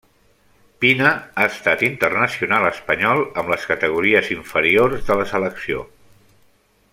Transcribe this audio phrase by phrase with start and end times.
[0.83, 1.09] Pina
[1.41, 5.85] ha estat internacional espanyol amb les categories inferiors de la selecció.